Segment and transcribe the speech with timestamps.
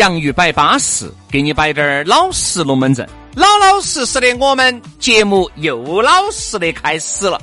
[0.00, 3.06] 洋芋摆巴适，给你摆点儿老实龙门阵。
[3.34, 7.38] 老老实实的，我们节目又老实的开始了。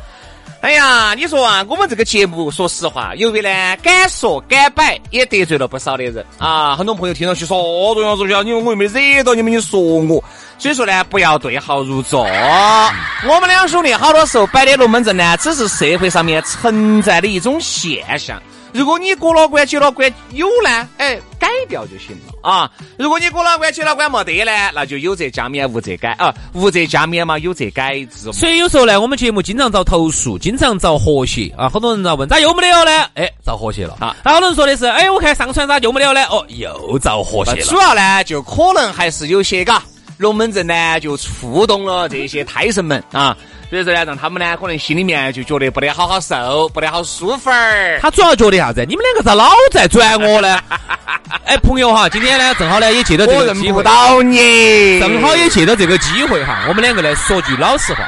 [0.62, 3.50] 哎呀，你说啊，我们这个节目，说实话，由于呢
[3.84, 6.76] 敢说敢摆，也得罪了不少的人啊。
[6.76, 10.24] 很多朋友听上去说，哦，杨师兄，你我又没惹到你们，你说我，
[10.58, 12.24] 所以说呢，不要对号入座。
[12.24, 18.42] 我们两兄弟好多时候摆的龙门阵呢，只是社会上面存在的一种现象。
[18.78, 22.70] 如果你过了关、结了关有呢，哎，改掉就行了啊。
[22.96, 28.32] 如果你过了关、结了关没得呢，那就有则加勉，无则改啊，无则加勉嘛，有则改之。
[28.32, 31.68] 所以有时候呢，我们节目经常遭投诉，经常遭和谐啊。
[31.68, 33.10] 很多人在问咋又没得了呢？
[33.16, 34.16] 哎，遭和谐了啊。
[34.24, 36.28] 好多人说的是，哎，我看上传咋就没得了呢？
[36.30, 37.62] 哦，又遭和谐了。
[37.64, 39.82] 主要呢，就可能还是有些嘎
[40.20, 43.36] 龙门阵呢，就触动了这些胎神们啊。
[43.70, 48.00] 所以说呢，让他们呢可能心里面就觉得不得好好受，不得好舒服儿。
[48.02, 48.86] 他主要觉得啥子？
[48.88, 50.60] 你们两个咋老在转我呢？
[51.44, 58.08] 哎，朋友哈，今天呢正好呢也借到这个机会，到你，正好也借到这个机会哈，我们两个来说句老实话。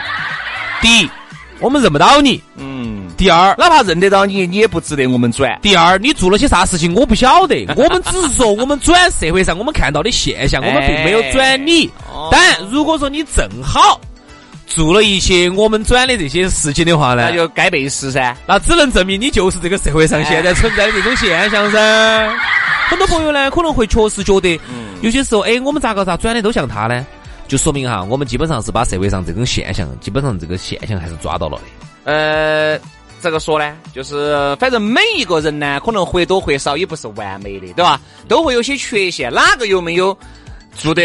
[0.81, 1.09] 第一，
[1.59, 2.41] 我们认不到你。
[2.55, 3.07] 嗯。
[3.17, 5.59] 第二，哪怕认得到你，你也不值得我们转。
[5.61, 11.89] 第二，你做了些啥事情我不晓得，我们只是说我们转社会上我们看到的现象，我们并没有转你。
[12.31, 13.99] 但如果说你正好。
[14.69, 18.37] 做了一些我们转的这些事情的话呢，那就该背时噻。
[18.45, 22.39] 那只能证明你就是这个社会上现在存在的这种现象噻。
[22.87, 24.59] 很多朋友呢可能会确实觉得，
[25.01, 27.05] 有些时候哎，我们咋个咋转的都像他呢？
[27.47, 32.11] 就说明哈，我们基本上是把社会上这种现象，基本上这个现象还是抓到了的。
[32.11, 32.79] 呃，
[33.21, 37.99] 这个说呢，就是反正每一个人呢，可能或多或少也不是完美的，对吧？
[38.27, 40.15] 都会有些缺陷，哪个又没有
[40.75, 41.01] 做的？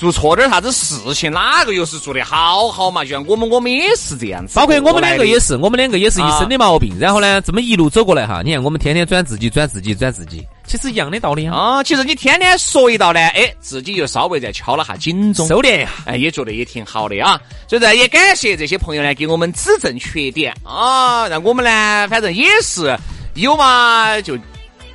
[0.00, 3.04] 做错点啥子事情，哪个又是做的好好嘛？
[3.04, 4.56] 就像我们，我们也是这样子。
[4.56, 6.98] 包括我们两个也是，我们两个也是一身的毛病。
[6.98, 11.82] 然后呢，这么一路走过来哈，你看我们天天转自己，转自己，转自己，其实一样的道理啊。
[11.82, 17.38] 其实你天天说一道呢，哎，自己又稍微再敲了下警钟，收敛一下，哎，也觉得也挺好的啊。
[17.68, 22.96] 所以呢，也感谢这些朋友呢，给我们指正缺点啊，让我们呢，反正也是
[23.34, 24.34] 有嘛就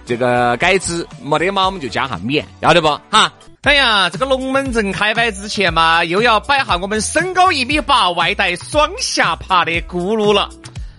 [0.04, 3.32] 这个改之，没得嘛我们就加下勉，要得不哈？
[3.66, 10.48] 哎呀，这个龙门阵开摆之前嘛，又要摆下我们身高一米八、外带双下巴的咕噜了。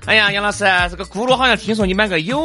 [0.04, 2.36] 哎呀，杨老师，这个咕噜好像听说你们两个有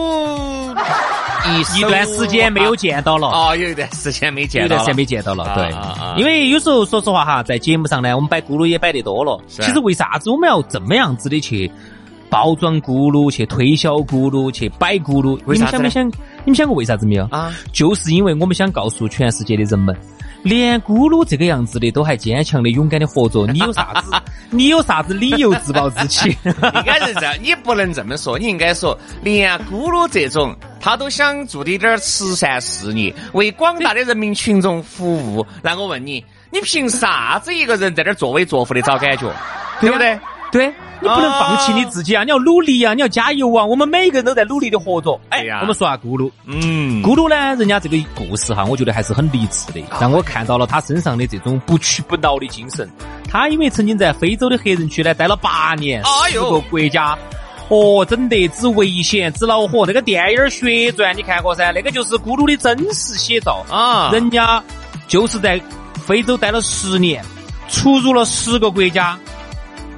[1.48, 3.30] 一一段时间没有见到了。
[3.30, 5.56] 哦，有一段时间没见，有一段时间没见到了。
[5.56, 9.42] 对，因为有时候说实话哈，在节目上呢，我们摆咕噜也摆得多了。
[9.48, 11.72] 其实为啥子我们要这么样子的去
[12.30, 15.40] 包装咕噜、去推销咕噜、去摆咕噜？
[15.52, 16.12] 你们想没想？
[16.46, 17.26] 你们想过为啥子没有？
[17.32, 19.96] 啊，就是因为我们想告诉全世界的人们。
[20.44, 24.12] 连咕噜这个样子的都还坚强的、勇敢的活着，你有啥子？
[24.50, 26.36] 你有啥子理由自暴自弃？
[26.44, 35.46] 应该是这样，你不能这么说，你应该说，连咕噜这种他都想做的点慈善事业，为广大的人民群众服务。
[35.62, 39.32] 那我问你，你凭啥子一个人在这作威作福的找感觉？
[39.80, 40.20] 对不对？
[40.52, 40.68] 对
[41.00, 42.24] 你不能放弃你自己啊！
[42.24, 42.94] 你要努力啊！
[42.94, 43.66] 你要加油啊！
[43.66, 45.20] 我们每一个人都在努力的活着。
[45.30, 52.88] 哎呀，我们说下咕噜，嗯，咕噜呢，人家这个故事哈，我觉得还是很励志的，让我看到了他身上的这种不屈不挠的精神。
[53.28, 57.18] 他因为曾经在非洲的黑人区呢待了八年，四个国家，
[57.70, 59.86] 哦，整得之危险之恼火。
[59.88, 61.72] 那个电影《血传》你看过噻？
[61.72, 64.12] 那个就是咕噜的真实写照啊！
[64.12, 64.62] 人家
[65.08, 65.60] 就是在
[66.06, 67.24] 非洲待了十年，
[67.70, 69.18] 出入了十个国家。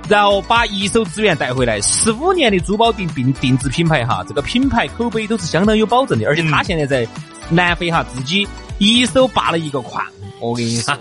[0.09, 6.27] 然后把一手资源带回来，十五年的珠宝定定定制品牌哈，这个品牌口碑都是相当有保证的。
[6.27, 7.07] 而且他现在在
[7.49, 8.45] 南非哈，自己
[8.79, 10.05] 一手扒了一个矿。
[10.39, 10.93] 我跟你说，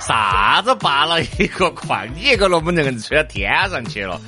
[0.00, 2.06] 啥子扒了一个矿？
[2.14, 4.18] 你一个龙门阵吹到天上去了？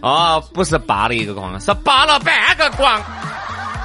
[0.00, 3.00] 啊，不是扒了一个矿，是扒了半个矿。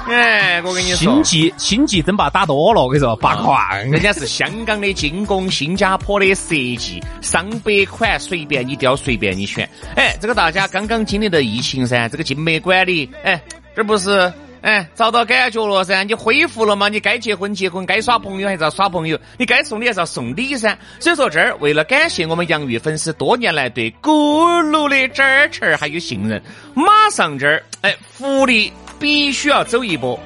[0.08, 3.56] 哎，我跟你说，星际星际争霸打多了，我跟你说，八矿，
[3.90, 9.68] 人家是香港的精工，新加坡的设计，上百款随便你挑，随便你选。
[9.94, 13.40] 哎，这个大家刚刚经历的疫情噻，这个静美管理，哎，
[13.74, 16.88] 这不是哎，找到感觉了噻，你恢复了嘛？
[16.88, 20.76] 你该结婚结婚，该耍朋友还是要耍朋友，你该送礼还是要送礼噻。
[21.00, 26.42] 所以说这儿为了感谢我们洋芋粉丝多年来对咕噜的支持还有信任，
[26.74, 28.72] 马上这儿哎福利
[29.02, 30.16] 必须要走一波。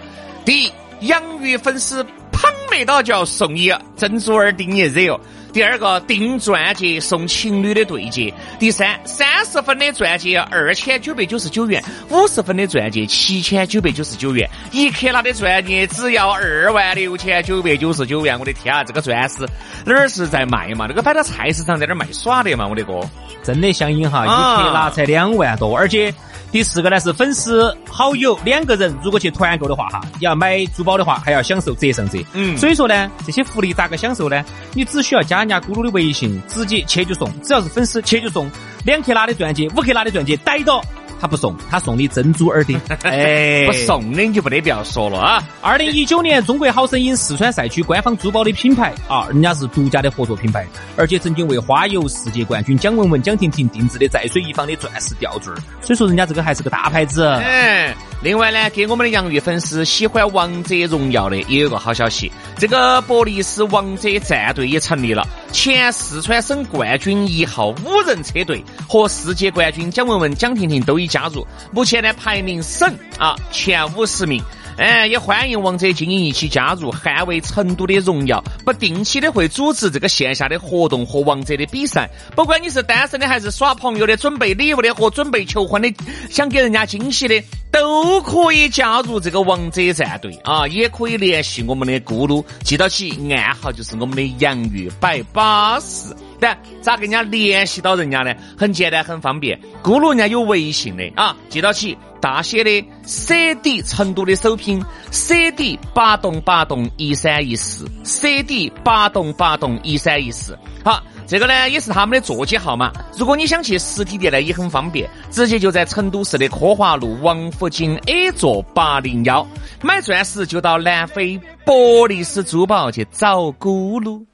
[0.44, 5.18] 第一，养鱼粉丝捧没到就要送你珍珠耳钉也热。
[5.50, 18.38] 第二个订钻戒送情侣的对戒，第三三十分的钻戒二千九百九十九元，五十分的钻戒七千九百九十九元，一克拉的钻戒只要二万六千九百九十九元。
[18.38, 19.48] 我的天啊，这个钻石
[19.86, 20.84] 哪儿是在卖嘛？
[20.86, 22.66] 那个摆到菜市场在那儿卖耍的嘛？
[22.68, 23.00] 我的哥，
[23.42, 26.12] 真的相应哈，一克拉才两万多，而且。
[26.52, 32.18] 第四个呢是粉丝好友两个人如果去团购的话哈，你要买珠宝的话还要享受折上折。
[32.32, 34.44] 嗯，所以说呢，这些福利咋个享受呢？
[34.72, 38.50] 你只需要加人家咕噜的微信，直接切就送，只要是粉丝切就送
[38.84, 40.82] 两克拉的钻戒，五克拉的钻戒逮到。
[41.20, 42.80] 他不送，他送你珍珠耳钉。
[43.02, 45.42] 哎，不送的你就不得必要说了啊！
[45.60, 50.66] 二零一九年中国好声音四川赛区官方珠宝的品牌啊，人家是独家的合作品牌，
[50.96, 57.24] 而且曾经为花游世界冠军蒋雯雯、蒋婷婷定制的在水一方的钻石吊坠所以说人家这个还是个大牌子。
[57.42, 65.26] 嗯，另外呢，给我们的洋芋粉丝喜欢王者荣耀的也有个好消息，这个博利斯王者战队也成立了。
[65.52, 74.42] 前四川省冠军一号五人车队和世界冠军蒋雯雯、蒋婷婷都已加入，目前呢排名省啊前五十名。
[74.78, 78.42] 哎，也欢迎王者精英一起加入，捍卫成都的荣耀。
[78.62, 82.10] 不定期的会组织这个线下的活动和王者的比赛。
[82.34, 85.90] 不管你是单身的还是耍朋友的，准备礼物的和准备求婚的，
[86.28, 90.68] 想给人家惊喜的，都可以加入这个王者战队啊！
[90.68, 96.14] 也可以联系我们的咕噜，记到起暗号就是我们的洋芋摆巴士。
[96.40, 98.34] 但咋跟人家联系到人家呢？
[98.56, 99.58] 很简单，很方便。
[99.82, 101.96] 咕噜人家有微信的啊，记到起。
[102.18, 112.90] 大写的 CD 成都的首拼 CD 八栋八栋一三一四 CD 八栋八栋一三一四，好，这个呢也是他们的座机号码。
[113.16, 119.46] 如果你想去实体店呢，也很方便，直接就在成都市的科华路王府井 A 座八零幺。
[119.82, 124.24] 买钻石就到南非博利斯珠宝去找咕噜。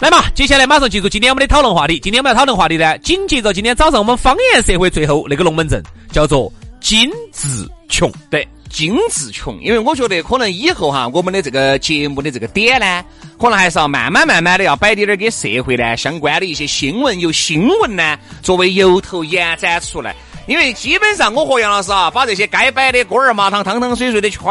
[0.00, 2.00] 来嘛，接下来马上进入今天我们的讨论话题。
[2.00, 6.50] 今天我们要讨论话题呢，紧接着今天早上我们方言社会最后那个龙门阵叫做。
[6.80, 13.04] 精致穷，对，精致穷，因为我觉得可能以后哈，我们的这个节目的这个点呢，
[13.38, 20.16] 可能还是要慢慢慢慢的要摆点点跟社会呢相关的一些新闻，由新闻呢作为由头延展出来。
[20.50, 24.42] 因为基本上我和杨老师啊，把这些该摆的锅儿麻汤、汤汤水水的全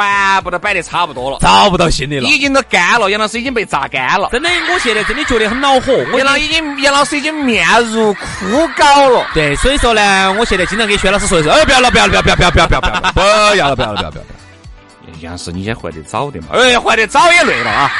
[0.42, 3.10] 部都摆得差不多了，找不到新的了，已经都干了。
[3.10, 5.92] 杨老师已经被榨干了，真的，我现在真的觉得很恼火。
[6.18, 8.48] 杨老已经，杨老师已经面如枯
[8.78, 9.28] 槁了。
[9.34, 13.22] 对，所以说呢，我现在经常给薛老师说一声，哎，不要了，不要了，不要，不要，不要，不要，不要，不要了，不
[13.58, 14.24] 要了，不要了，不要，不要。
[15.20, 16.52] 杨老师，你先怀得早点嘛。
[16.54, 17.92] 哎，怀得早也累了啊。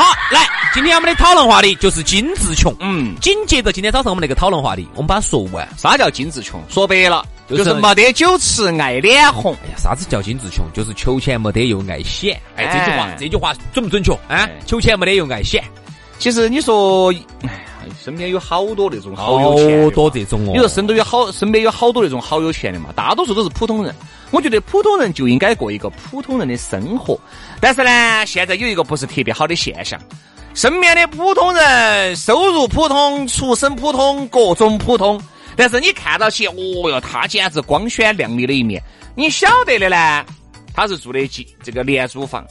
[0.00, 2.74] 好，来，今天我们的讨论话题就是金志穷。
[2.80, 5.68] 嗯，紧接着今天早上我们那个讨论话题，我们把它说完。
[5.76, 6.58] 啥叫金志穷？
[6.70, 7.22] 说白了。
[7.50, 9.54] 就是没得酒吃爱脸红。
[9.62, 10.64] 哎呀，啥子叫金志穷？
[10.72, 12.40] 就是求钱没得又爱显。
[12.56, 14.14] 哎，这句话，这句话准不准确？
[14.26, 15.62] 啊，求钱没得又爱显。
[16.18, 17.12] 其实你说，
[17.42, 17.66] 哎，
[18.02, 20.52] 身边有好多那种好有钱，好多这种哦。
[20.52, 22.90] 你说身都有好，身边有好多那种好有钱的嘛？
[22.94, 23.94] 大多数都是普通人。
[24.30, 27.18] 我觉得普通人就应该过一个普通人的生活。
[27.60, 30.00] 但是呢，现在有一个不是特别好的现象，
[30.54, 35.20] 身边的普通人收入普通，出身普通，各种普通。
[35.56, 36.54] 但是你看到起，哦
[36.88, 38.82] 哟，他简直光鲜亮丽的一面。
[39.16, 40.24] 你晓得的呢，
[40.72, 42.42] 他是住的几这个廉租房；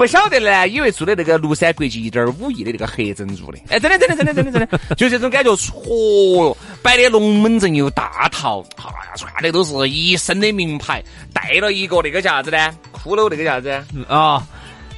[0.00, 3.58] 不晓得呢，以为住的那个庐山国际一点五亿的那个黑珍珠的。
[3.68, 5.50] 哎，真的，真的，真的，真的，真的， 就这种感觉。
[5.56, 11.04] 嚯哟，摆的龙门阵又大套，哎呀，穿的都是一身的名牌，
[11.34, 12.74] 带了一个那个叫啥子呢？
[12.94, 13.84] 骷髅那个叫啥子？
[14.08, 14.42] 啊，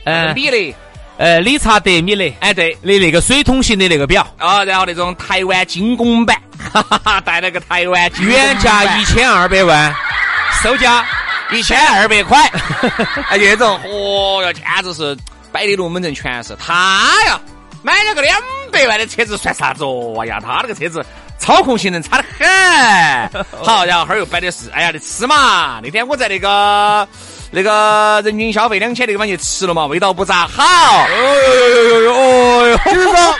[0.05, 0.73] 嗯，米勒，
[1.17, 2.33] 呃，理查德米勒。
[2.39, 6.41] 哎，对，的那个水桶型的那个表啊，然后那种台湾精工版。
[6.73, 9.93] 哈哈哈，带了个台湾，原价一千二百万，
[10.63, 11.05] 售价
[11.53, 12.41] 一千二百块，
[13.29, 15.17] 哎，这种，哦哟，简直是
[15.53, 17.41] 摆的龙门阵全是他呀！
[17.83, 18.41] 买了个两
[18.71, 20.15] 百万的车子算啥子哦？
[20.21, 21.05] 哎呀，他那个车子
[21.39, 23.45] 操控性能差得很。
[23.65, 25.81] 好，然后后儿又摆的是，哎呀，你吃嘛？
[25.83, 27.07] 那天我在那个
[27.51, 30.63] 那个人均消费两千那个地方去吃了嘛，味道不咋好。
[30.65, 32.13] 哦哟哟哟哟哟！
[32.15, 33.35] 哦哟，就是说。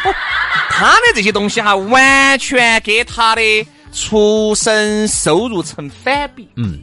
[0.75, 6.49] 他的这些东西哈，完全给他的出生收入成反比。
[6.57, 6.79] 嗯，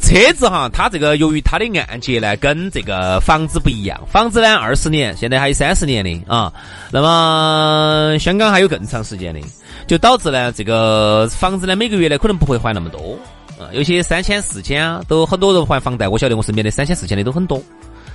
[0.00, 4.00] 车子哈，它这个由于它的按揭呢，跟这个房子不一样。
[4.10, 6.52] 房子呢，二十年，现在还有三十年的啊。
[6.90, 9.40] 那么香港还有更长时间的，
[9.86, 13.18] 就导致呢，这个房子呢，每个月呢可能不会还那么多。
[13.72, 16.06] 有些三千四千啊，都很多人还房贷。
[16.06, 17.62] 我晓得我身边的三千四千的都很多。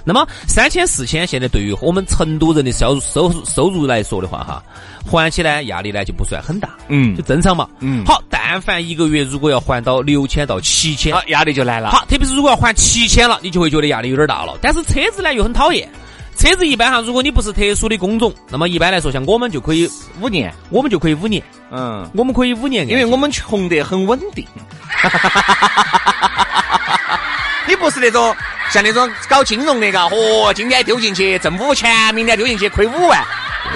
[0.10, 4.64] 那么三千四千现在对于我们成都人的收入收入收入来说的话，哈，
[5.06, 8.04] 还起来压力呢就不算很大，嗯，就正常嘛，嗯。
[8.06, 11.92] 好，但凡一个月如果要还到六千到七千，压力就来了。
[11.92, 14.58] 好，特别是如果要还七千了，你就会觉得压力有点大了。
[14.64, 15.88] 但是车子呢又很讨厌。
[16.36, 19.88] 车子一般哈，如果你不是特殊的工种，那么一般来说，像我们就可以
[20.20, 24.44] 五年，我们就可以五年，嗯，我们可以五年，因为我们穷得很稳定。
[27.68, 28.36] 你不是那种
[28.72, 33.24] 像那种搞金融的，嘎，哦，今天丢进去挣五千，明天丢进去亏五万。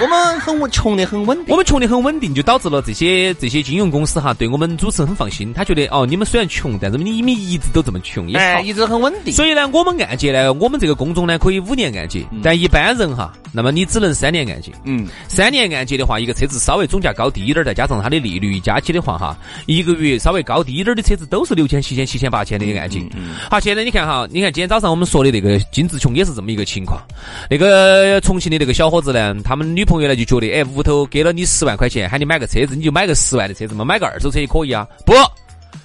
[0.00, 1.46] 我们很稳，穷的很稳定。
[1.48, 5.52] 我们穷的很稳定，就导致了这些这些金融公司哈，对我们主持人很放心。
[5.52, 9.32] 他觉得哦，你们虽然穷，但是你们一直都这么穷，哎，一直很稳定。
[9.32, 14.72] 所以呢，我们按揭呢，我们这个工种呢，可以五年按揭，但一般人哈，那么你只能三年按揭。
[14.84, 19.36] 嗯，三年按揭的话，一个车子稍微总价高低一点，再加上它的利率加起的话哈，
[19.66, 23.00] 一个月稍微高低一点的车子都是六千、七千、七千、八千的按揭。
[23.48, 27.00] 好，现在你看哈，你看今天早上我们说的那个金志琼也是这么一个情况。
[27.48, 30.64] 那个重庆的那个小伙子呢，他们女朋友呢就觉得，哎。
[30.74, 34.84] 屋头给了你十万块钱，喊你买个车子，你就买个十万的车子嘛，买个二手车也可以啊。
[35.06, 35.12] 不，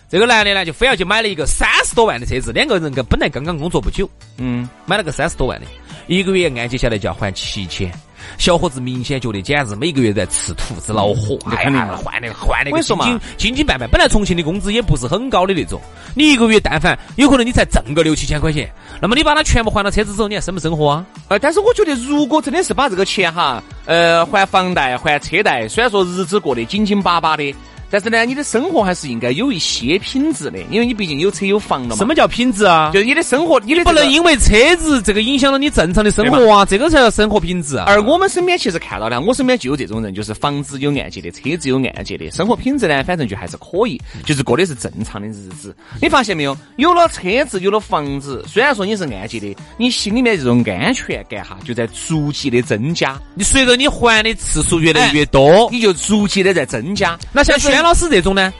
[0.10, 2.52] 这个男的呢，就非要去买了一个三十多万的车子。
[2.52, 5.68] 两个人跟本来刚刚工作不久，嗯，买了个三十多万的，
[6.08, 7.92] 一个月按揭下来就要还七千。
[8.38, 13.90] 小伙子明显觉得简直每个月在吃土子恼火，哎呀换那个换那个，紧紧紧紧办办。
[13.90, 15.82] 本来重庆的工资也不是很高的那种，
[16.16, 18.70] 你一个月但凡有可能你才挣个六七千块钱，
[19.02, 21.06] 那么你把它全部还了车子之后，你还生不生活啊？
[21.28, 27.56] 呃，但是我觉得如果真的是把这个钱哈，呃，还房贷还车贷，虽然说日子过得紧紧巴巴的。
[27.90, 31.96] 但是呢，你的生活还是应该有一些品质的，因为你毕竟有车有房了嘛。
[31.96, 32.92] 什么叫品质啊？
[32.94, 37.86] 就是你的生活，你的不能因为车子这个影响了你正常的生活啊，这个才叫生活品质啊。
[37.88, 45.76] 而我们身边其实看到的，我身边就有这种人，就是房子有按揭的，车子有按揭的，生活品质呢，反正就还是可以，就是过的是正常的日子。
[46.02, 46.56] 你发现没有？
[46.78, 53.20] 有了车子，有了房子，虽然说你是按揭的，你心里面这种安全感哈，就在逐级的增加。
[53.34, 57.18] 你随着你还的次数越来越多，你就逐级的在增加。
[57.32, 58.54] 那像轩老师这种呢？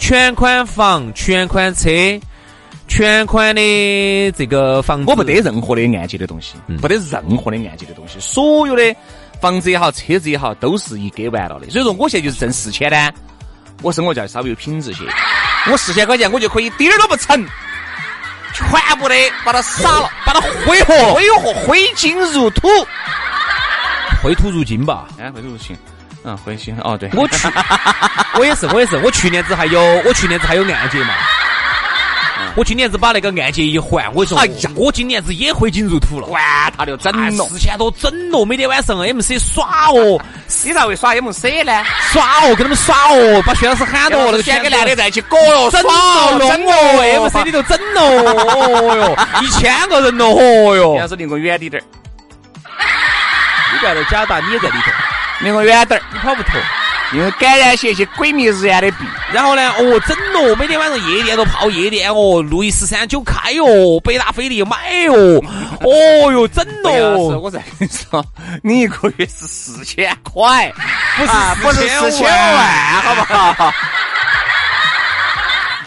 [0.00, 1.88] 全款房、全款车、
[2.88, 8.82] 全款的这个房子，我不得任何的按揭的东西，不得任何的按揭的东西，所有的
[9.40, 11.70] 房子也好、车子也好，都是一给完了的。
[11.70, 13.12] 所以说，我现在就是挣四千呢，
[13.80, 15.04] 我生活就要稍微有品质些。
[15.70, 17.46] 我四千块钱，我就可以点儿都不沉，
[18.54, 19.14] 全部的
[19.44, 22.66] 把它撒了，把它挥霍，挥霍，挥金如土，
[24.20, 25.06] 挥土如金吧？
[25.16, 25.76] 哎，挥土如金。
[26.24, 27.48] 嗯，回去哦，对，我去，
[28.38, 31.14] 我也是，我也是，我去年子还有，我去年子还有按揭嘛，
[32.56, 36.42] 我今年子把那个按揭一还，我说，哎呀，我今年子也挥金如土了，管
[36.78, 40.18] 他的整了，四千多整了，每天晚上 MC 耍哦，
[40.64, 41.84] 你咋会耍 MC 呢？
[42.12, 51.84] 耍哦，跟他们耍哦，把薛老师喊到那个两个男的在一起搞了，整哦，整哦，MC 里头整哦，哦哟，一千个人哦，哦哟，要是离我远点点儿，
[53.72, 54.90] 你不要在加大，你也在里头。
[55.44, 56.60] 离我远点儿，你跑不脱。
[57.12, 65.40] 因为感染些些鬼迷日眼的病，然后呢，哦，整咯，每天晚上夜店都泡夜店哦，路易十三九开哦，百达翡丽买哦，
[65.84, 67.38] 哦哟，整咯。
[67.38, 68.24] 我再跟你说，
[68.64, 70.72] 你一个月是四千块，
[71.16, 71.32] 不是
[71.62, 73.72] 不是四千万，好不好？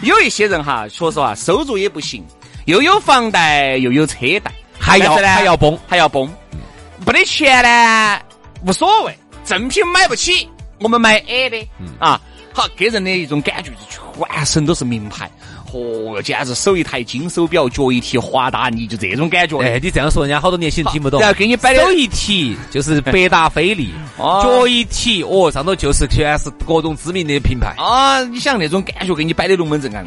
[0.00, 2.24] 有一些人哈，说实话，收入也不行，
[2.64, 6.32] 又有房贷又有车贷，还要还要崩还要崩，
[7.04, 8.18] 没得钱呢，
[8.64, 9.18] 无所谓。
[9.48, 10.46] 正品买不起，
[10.78, 11.56] 我们买 A 的
[11.98, 12.20] 啊，
[12.52, 15.30] 好给人的一种感觉是全身都是名牌，
[15.72, 19.58] 嚯，简直手一台金手表，脚一提华达尼，就这种感觉。
[19.60, 21.18] 哎，你这样说，人家好多年轻人听不懂。
[21.18, 28.22] 然后给你摆手一提就是百达翡丽， 脚一提哦，上头就是全是各种知名的品牌啊。
[28.24, 30.04] 你想那种感觉，给你摆的龙门阵啊。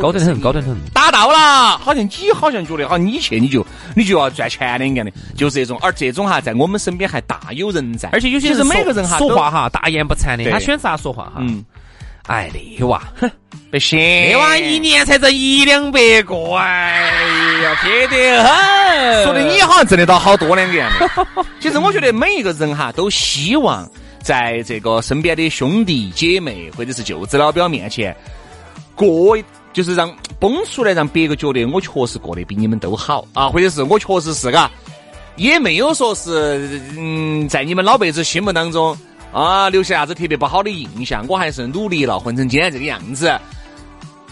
[0.00, 5.78] 高得很，高得很，达到了，好像你好像觉得，好，你去你就你就要赚钱的，一样的，就是这种。
[5.80, 8.08] 而这种哈，在我们身边还大有人在。
[8.12, 11.34] 而且有些人每个人哈说话哈大言不惭的，他喜欢咋说话哈？
[11.38, 11.64] 嗯，
[12.26, 13.30] 哎，那娃，哼，
[13.70, 17.10] 不行，那娃一年才挣一两百个，哎
[17.62, 19.24] 呀，撇得很。
[19.24, 21.26] 说的你好像挣得到好多两个样的。
[21.60, 23.88] 其实我觉得每一个人哈，都希望
[24.22, 28.14] 在这个身边的兄弟姐妹或者是舅子老表面前
[28.94, 29.36] 过。
[29.72, 34.70] 就是让 蹦出来，让别个觉得我确实过得比你们都好啊，或者是我确实是嘎，
[35.36, 38.96] 也没有说是嗯，在你们老辈子心目当中
[39.32, 43.38] 啊留下啥子特别不好的印象，我还是努力了，混成今天这个样子，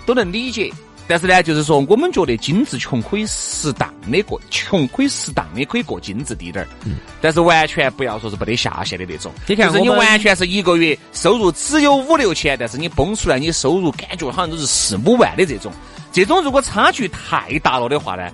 [0.06, 0.72] 都能理解。
[1.08, 6.68] 但是呢，就是说我们觉得精致穷可以适当的过，穷可以适当的可以过精致滴点儿。
[6.84, 6.98] 嗯。
[7.20, 9.32] 但是完全不要说是不得下限的那种。
[9.46, 15.72] 你看，就是你完全是一个月收入只有五六千，但是你崩出来你收入感觉好像都是四五万的这种。
[16.12, 18.30] 这种如果差距太大了的话呢，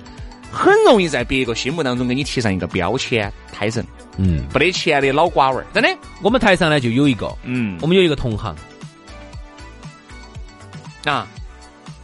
[0.51, 3.87] 很容易在别个心目当中给你贴上一个标签——胎神。
[4.17, 5.89] 嗯，不得钱的老瓜娃儿，真的。
[6.23, 8.55] 我们台上呢就有一个，嗯，我们有一个同行，
[11.05, 11.27] 啊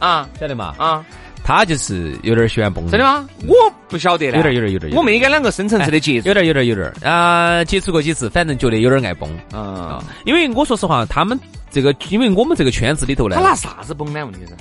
[0.01, 0.73] 啊，晓得嘛？
[0.79, 1.05] 啊，
[1.43, 2.89] 他就是有点喜欢蹦。
[2.89, 3.27] 真的吗？
[3.47, 3.53] 我
[3.87, 4.91] 不晓得有点有点有点。
[4.95, 6.27] 我没跟两个深层次的接触。
[6.27, 9.29] 有点有点有点啊，接触过几次，反正觉得有点爱蹦。
[9.53, 11.39] 啊，因为我说实话，他们
[11.69, 14.25] 这个，因为我们这个圈子里头呢，他拿啥子蹦呢？
[14.25, 14.53] 问题是？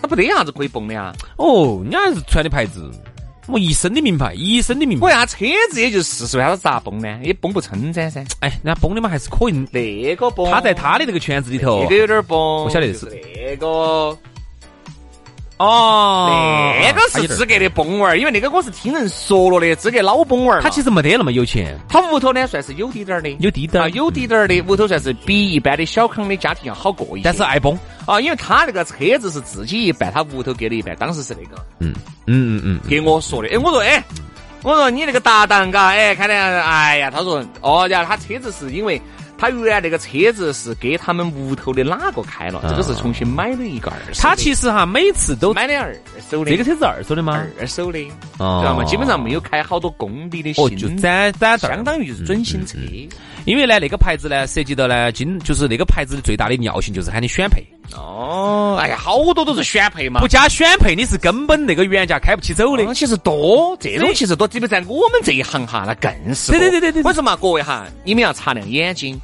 [0.00, 1.12] 他不得啥子可以蹦的啊？
[1.36, 2.88] 哦，人家是穿的牌子，
[3.48, 5.06] 我一身的名牌，一身的名牌。
[5.06, 7.18] 我呀，车子也就四十万，他咋蹦呢？
[7.22, 8.24] 也蹦不撑噻噻。
[8.40, 9.52] 哎，人家蹦的嘛还是可以。
[9.72, 12.38] 那个蹦，他在他的这个圈子里头，那个有点蹦。
[12.64, 14.16] 我晓得是那个。
[15.62, 20.60] 哦，那个是资格的崩娃儿，因为那个我是听人说了的，资格老崩娃儿。
[20.60, 27.24] 他其实没得那么有钱，他屋头呢算是有滴点儿的，有滴点儿，有滴点儿的屋头算是比一般的小康的家庭要好过一些。
[27.24, 31.94] 但是爱崩啊，因为他那个车子是自己一半，他屋头给了一半，当时是那个，嗯
[32.26, 33.48] 嗯嗯嗯，给我说的。
[33.50, 34.02] 哎，我说哎，
[34.62, 39.00] 我说你那个搭档嘎，哎，看到，哎呀，他说哦，然后他车子是因为。
[39.42, 42.62] 他原来那个车子是给他们屋头的哪个开了？
[42.68, 44.22] 这个是重新买的一个二手。
[44.22, 45.92] 他其实哈每次都买的二
[46.30, 46.52] 手的。
[46.52, 47.44] 这个车子二手的吗？
[47.58, 48.84] 二手的，知道吗？
[48.84, 50.64] 基本上没有开好多公里的新。
[50.64, 52.78] 哦，就攒攒相当于就是准新车。
[53.44, 57.64] 因为呢，那个牌子呢，涉及到呢，今就是那个牌子的最大的尿性就是喊你选配。
[57.96, 60.20] 哦，哎呀，好多都是选配嘛。
[60.20, 62.94] 不加选配，你是根本那个原价开不起走的。
[62.94, 66.52] 其实多，这种其实多，特别在我们这一行哈，那更是。
[66.52, 67.02] 对对对对对。
[67.02, 69.20] 为什么各位哈，你们要擦亮眼睛。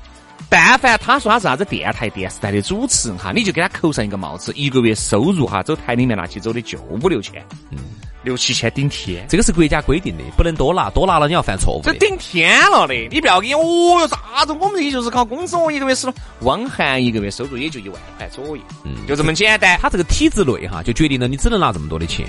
[0.50, 7.78] 但凡他说他是啥子电台、电视台的主持人哈，你就给他扣上一个帽子，一个月收入哈，走台里面拿起走的就五六千，嗯，
[8.23, 9.26] 六七千顶天。
[9.28, 11.83] 这个是国家规定的，不能多拿，多拿了你要犯错误。
[11.85, 13.61] 这顶天了的，你不要给哦
[14.00, 19.78] 哟啥子，我们这就是靠工资，我一个月是汪涵一个月收入也就一万块左右，嗯，就这么简单。
[19.83, 22.26] 他这个体制内哈，就决定了你只能拿这么多的钱，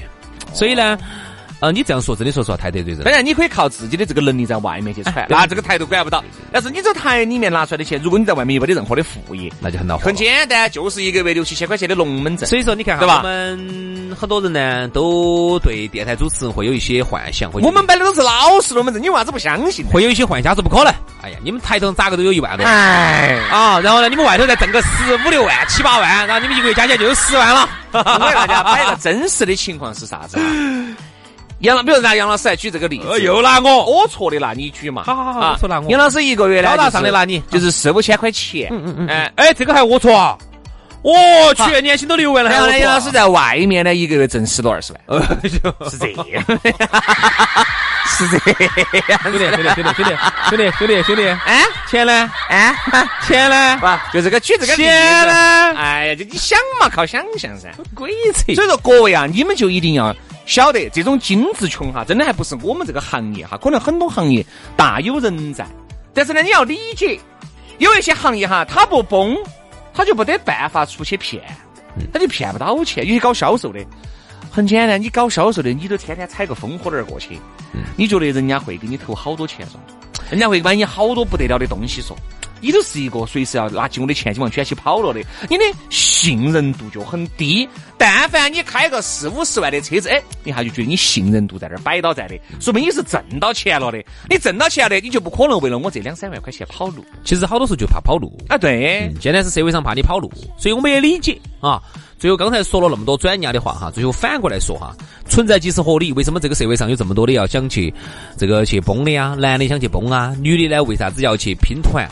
[0.53, 0.99] 所以呢。
[1.59, 3.03] 啊，你这样说真的说实话太得罪人。
[3.03, 6.23] 当然，你可以靠自己的这个能力在外面去传，那这个台都管不到。
[6.53, 10.05] 但是你这台里面拿出来的钱，如果你在外面又没得任何的副业，那就很恼火。
[10.05, 12.47] 很简单，就是一个月六七千块钱的龙门阵。
[12.47, 13.17] 所以说，你看，对吧？
[13.17, 17.51] 我们很多人呢，都对电台主持人会有一些幻想。
[17.51, 19.85] 我们摆的都是老实龙门阵，你为啥子不相信？
[19.87, 20.93] 会有一些幻想是不可能。
[21.21, 22.65] 哎呀，你们台头咋个都有一万多？
[22.65, 27.67] 哎，啊，然后呢，你们外头再挣个十五六万、七八万，然后你们一个月加起来就有十万了。
[27.91, 30.39] 我给大家摆个真实的情况是啥子？
[31.59, 35.03] 杨老，比如拿杨老师来举这个例子，又拿我，我错的拿你举嘛。
[35.03, 35.89] 好好好，我错拿我。
[35.89, 38.69] 杨老师一个月呢，高大上的拿你，就是四五千块钱。
[38.71, 39.07] 嗯嗯嗯。
[39.07, 40.37] 哎哎，这个还我错啊！
[41.01, 42.49] 我去，年薪都六万了。
[42.49, 45.01] 然后呢，杨老师在外面呢，一个月挣十多二十万。
[45.89, 46.43] 是这样。
[48.19, 48.37] 是这
[48.71, 48.89] 样。
[49.23, 50.13] 兄弟兄弟兄弟兄弟
[50.49, 52.31] 兄弟兄弟兄弟，哎，钱呢？
[52.49, 52.75] 哎，
[53.27, 53.77] 钱呢？
[53.79, 55.33] 不，就这个举这个钱呢？
[55.77, 57.69] 哎呀，就你想嘛，靠想象噻。
[57.93, 58.53] 鬼扯。
[58.53, 60.15] 所以说各位啊，你们就一定要。
[60.49, 64.43] 晓得这种精致穷哈，真的还不是我们这个行业哈，可能很多行业
[64.75, 65.63] 大有人在。
[66.11, 67.19] 但是呢，你要理解，
[67.77, 69.37] 有一些行业哈，他不崩，
[69.93, 71.43] 他就没得办法出去骗，
[72.11, 73.05] 他就骗不到钱。
[73.05, 73.79] 有些搞销售的，
[74.49, 77.39] 很简单，你搞销售的，你都天天踩个风火轮过去，
[77.95, 79.73] 你觉得人家会给你投好多钱嗦？
[80.29, 82.15] 人家会买你好多不得了的东西说？
[82.61, 87.65] 你都是一个随时要拿起我的钱就往卷起跑了的，你的信任度就很低。
[87.97, 94.03] 但凡你开个四五十万的车子，哎，一下就觉得你信任度在那儿摆到在的，说明你是挣到钱了的。
[94.29, 97.05] 你挣到钱了的，你就不可能为了我这两三万块钱跑路。
[97.23, 101.81] 其实好多时候就怕跑路啊，对，现在是社会上怕你跑路，所以我们也理解啊。
[102.19, 104.93] 最后刚才说了那么多转压的话哈，最后反过来说哈，
[105.25, 106.11] 存在即是合理。
[106.11, 107.93] 为什么这个社会上有这么多的要想去
[108.37, 109.35] 这个去崩的呀？
[109.39, 112.05] 男的想去崩啊，女的呢为啥子要去拼团？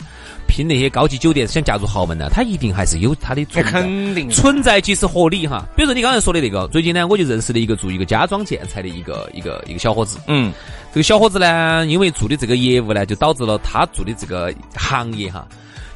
[0.46, 2.30] 拼那些高级酒店想嫁入豪门呢？
[2.32, 3.70] 他一定还是有他的存在。
[3.82, 5.66] 肯定存在即是合理哈。
[5.76, 10.18] 比如说你刚才说的那个，最近呢，我就认识了一个做一个家装建材的一个一个一个小伙子。
[10.26, 10.50] 嗯，
[10.90, 15.46] 这个小伙子呢，因为做的这个业务呢，就导致了他做的这个行业哈，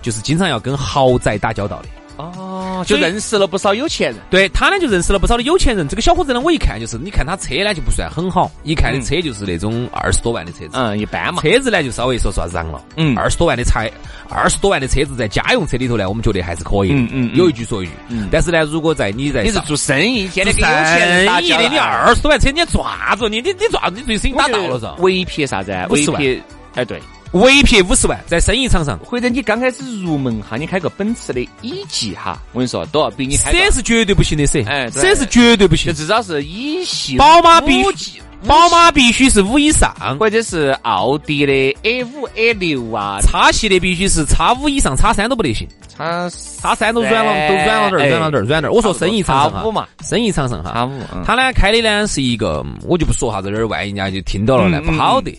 [0.02, 1.88] 就是经常要跟豪宅打交道的。
[2.16, 4.20] 哦，就认识了不少有钱人。
[4.30, 5.88] 对他呢，就认识了不少的有钱人。
[5.88, 10.70] 这个小伙子呢，我一看就是，你看他车呢就不算很好，一看的车就是那种二十多万的车子。
[10.72, 11.42] 嗯，一般嘛。
[11.42, 12.82] 车子呢就稍微说算让了。
[12.96, 13.80] 嗯，二十多万的车，
[14.28, 16.92] 二十多万的车子在家用车里头呢，我们觉得还是可以。
[16.92, 17.30] 嗯嗯。
[17.34, 17.92] 有一句说一句。
[18.08, 18.28] 嗯。
[18.30, 24.86] 但是呢，如果在你在你是做生意，天天跟有钱人打交道，你二十多万车，你抓住你你你抓你最生意打到了是？
[25.02, 25.72] 唯一撇啥子？
[25.88, 26.42] 唯一撇，
[26.74, 27.00] 哎对。
[27.32, 33.52] 唯撇五十万在生意场上，或者你刚开始入门哈，你开个奔驰的 E 级哈，我跟你说都要比你开。
[33.52, 37.16] 这是绝对不行的噻，哎，这是绝对不行，至少是 E 系。
[37.16, 41.52] 宝马必须，宝马必须是五以上，或者是奥迪的
[41.84, 46.28] A 五 A 六啊，叉系的必须是叉五以上，叉三都不得行，叉
[46.60, 48.70] 叉三都软了，都软了点，软了点，软点。
[48.70, 55.32] 我说生意场上哈，生意场上哈，叉五，他呢开的呢是一个，我就不说啥子，这儿万一人家就听到了呢，不好的。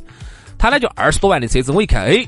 [0.63, 2.25] 他呢就二十多万的车子，我一看，哎。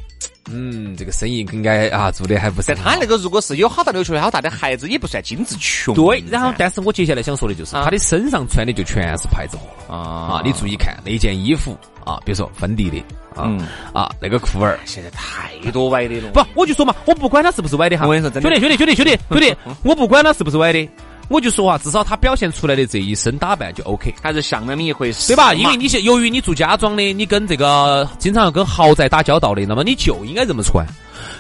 [0.52, 2.76] 嗯，这个生意应该啊做的还不是。
[2.76, 5.96] 他那个如果是有好大的球、好大的孩子，也不算精致穷。
[5.96, 10.42] 对，然后但是我接下来想说的就是，他的身上穿的就全是牌子货啊啊！
[10.44, 13.02] 你注意看那件衣服啊，比如说芬迪的
[13.34, 13.58] 啊
[13.94, 16.30] 啊，那个裤儿现在太多歪的了。
[16.32, 18.06] 不，我就说嘛，我不管他是不是歪的哈。
[18.06, 20.88] 我跟你说，兄弟兄弟兄弟兄弟兄弟， 我不管他是不是歪的。
[21.28, 25.54] 我就说啊，至少他表现出来的这一身打扮就 OK，还是像那么一回事，对吧？
[25.54, 30.86] 因为你由于你做家装的，你跟这个经常要跟豪宅打交道的，那么你就应该这么穿。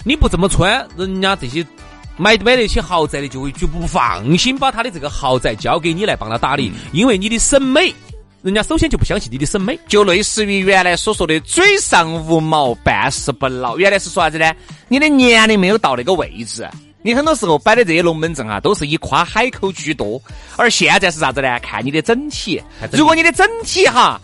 [0.04, 1.66] 你不这么穿，人家这些
[2.18, 7.94] 买买得起豪宅的就会就不放心把他的这个豪宅交给你来帮他打理，因为你的审美，
[8.42, 13.78] 人家首先就不相信你的审美，就类似于原来所说的嘴上无毛，办事不牢。
[13.78, 14.52] 原来是说啥子呢？
[14.88, 16.68] 你的年龄没有到那个位置。
[17.06, 20.20] 你很多时候摆的这些龙门阵啊，都是以夸海口居多，
[20.58, 21.60] 而现在是啥子呢？
[21.60, 22.60] 看你的整体。
[22.92, 24.20] 如果你的整体哈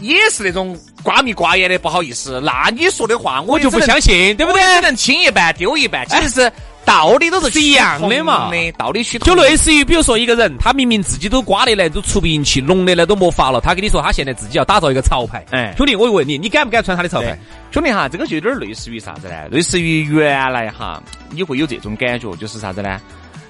[0.00, 4.62] 也是那种瓜米瓜眼的，不好意思，那你说的话我就不相信，对不对？
[4.76, 6.50] 只能轻一半丢一半，其实是。
[6.86, 8.48] 道理都是是一样的嘛，
[8.78, 17.36] 道理趋就类似于比如说一个人，他明明自己都瓜的来都出不进去，龙的来都没法了，他跟你说他现在自己要打造一个潮牌，哎，兄弟，我问你，你敢不敢穿他的潮牌？
[17.76, 19.48] 兄弟哈，这个就有点类似于啥子呢？
[19.50, 22.98] 类似于原来哈，你会有这种感觉，就是啥子呢？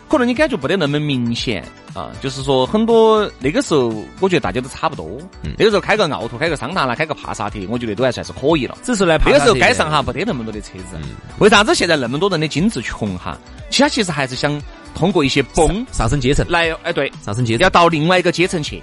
[0.09, 5.17] 可能你感觉不得那么明显啊，就是说很多那个时候，我觉得大家都差不多。
[5.57, 8.77] 那个时候开个奥拓，开个桑塔纳，开个帕萨特，我觉得都还算是可以了。
[8.83, 10.99] 只是呢，那个时候街上哈不得那么多的车子。
[11.39, 13.39] 为啥子现在那么多人的精致穷哈？
[13.71, 14.61] 其他其实还是想
[14.93, 18.83] 通过一些崩上升阶层来，哎对，上升阶层要到另外一个阶层去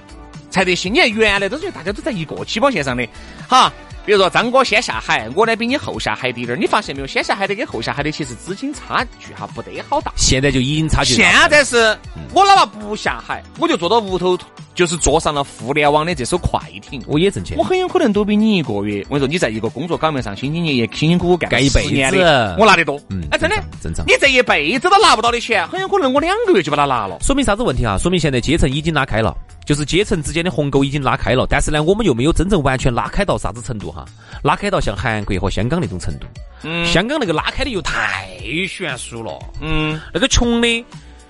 [0.49, 0.93] 才得行。
[0.93, 3.05] 你看原来都是大家都在一个起跑线上的，
[3.45, 3.69] 哈。
[4.05, 6.59] 比如说张哥先下海，我呢比你后下海滴点儿。
[6.59, 7.07] 你发现没有？
[7.07, 10.11] 先下海的跟后下海的其实资金差距哈不得好大。
[10.15, 11.13] 现在就已经差距。
[11.13, 11.97] 现在是
[12.33, 14.37] 我哪怕不下海，我就坐到屋头，
[14.75, 17.57] 就是坐上了互联网的这艘快艇，我也挣钱。
[17.57, 19.05] 我很有可能都比你一个月。
[19.09, 22.99] 我跟你说，你在一个工作岗位上兢兢业业、辛辛苦苦干干一辈子，我拿得多。
[23.09, 24.05] 嗯，哎，真的正常。
[24.05, 27.19] 你这一辈子都拿不到的钱，很有可能我两个月就把它拿了。
[27.21, 27.97] 说明啥子问题啊？
[27.97, 29.33] 说明现在阶层已经拉开了。
[29.65, 34.05] 就是阶层之间的鸿沟已经拉开了，但是呢，我们又没有真正完全拉开到啥子程度哈，
[34.43, 36.27] 拉开到像韩国和香港那种程度。
[36.63, 38.27] 嗯，香港那个拉开的又太
[38.67, 39.39] 悬殊了。
[39.61, 40.85] 嗯，那个穷的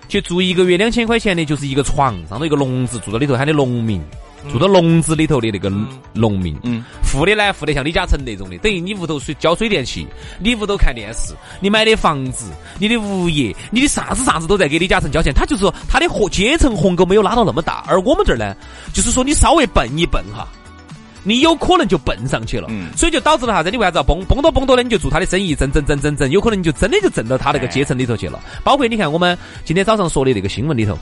[0.07, 4.01] 去住一个月两千块钱的，就是一个床上头一个笼子，住到里头喊的农民。
[4.51, 5.71] 住到笼子里头的那个
[6.13, 10.05] 农民，嗯，富的呢，富的像李嘉诚那种的，等于你屋头水交水电气，
[10.39, 15.33] 你屋头看电视，你买的房子，你的物业，你的啥子啥子都在给李嘉诚交钱。
[15.33, 18.55] 他就是说他的和阶层鸿沟没有拉到那么大，而我们这儿呢，
[18.93, 20.47] 就是说你稍微笨一笨哈，
[21.23, 23.71] 你有可能就蹦上去了，所以就导致了啥子？
[23.71, 24.83] 你为啥子要崩崩多崩多的？
[24.83, 28.39] 你就做他的生意，挣挣挣挣挣，有可能你就真的就挣到他那个阶层里头去了。
[28.63, 30.97] 包括你看我们今天早上说的那个新闻里头。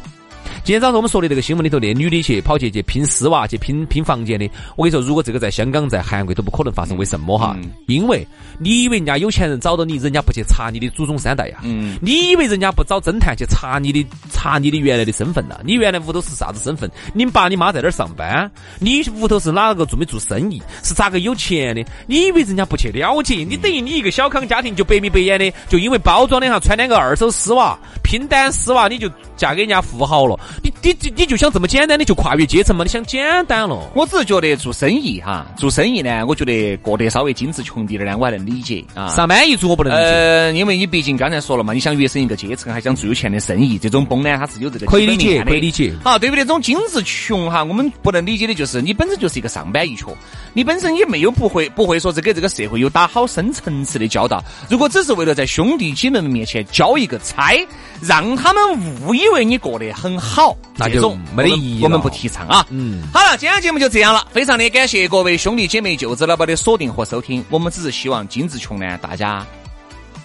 [0.63, 4.47] 今天早上我们说的这个新闻里头，那女的去跑去去拼丝袜，去拼拼房间的。
[4.75, 6.95] 我跟你说，如果这个在香港、在韩国都不可能发生。
[6.97, 7.57] 为什么哈？
[7.87, 8.25] 因为
[8.59, 11.57] 你以为人家有钱人找到你，人家不去查你的祖宗三代呀？
[11.63, 11.97] 嗯。
[11.99, 15.55] 你以为人家不找侦探去查你的查你的原来的身份呐？
[15.63, 16.89] 你原来屋头是啥子身份？
[17.15, 18.49] 你爸你妈在哪儿上班？
[18.77, 20.61] 你屋头是哪个做没做生意？
[20.83, 21.83] 是咋个有钱的？
[22.05, 23.43] 你以为人家不去了解？
[23.43, 27.79] 你等于你一个小康家庭就白眉白眼的，就因为包装的哈，穿两个二手丝袜，
[28.11, 30.37] 拼单丝袜，你就嫁给人家富豪了？
[30.61, 32.83] 你你你你就想这么简单的就跨越阶层嘛？
[32.83, 33.89] 你想简单了？
[33.95, 39.07] 我只是觉得做生意哈，做生意呢，我觉得过得稍微精致穷滴点呢，我还能理解啊。
[39.15, 45.93] 上班一族我不能理解，呃，因为你毕竟刚才说了嘛，你想跃升一个阶层，还想做有钱的生意，这种崩呢，它是有这个可以理解，可以理解。
[46.03, 50.13] 好，对于那种精致穷哈，我们不能理解的就是你本身就是一个上班一族，
[50.51, 54.43] 你本身也没有不会不会说这个这个社会有打好深层次的交道。
[54.69, 57.55] 如果只是为了在兄弟姐妹们面前交一个差，
[58.01, 58.61] 让他们
[59.05, 60.55] 误以为你过得很好。
[60.75, 62.65] 那就没得意义我们不提倡啊。
[62.69, 67.43] 嗯，好了，今天节目就这样了，非常的感谢各位兄弟姐妹、舅子老板的锁定和收听。
[67.49, 69.45] 我们只是希望金志穷呢，大家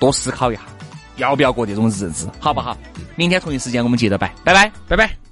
[0.00, 0.62] 多思考一下，
[1.16, 2.76] 要不要过这种日子，好不好？
[3.14, 5.25] 明天同一时间我们接着拜，拜拜，拜拜。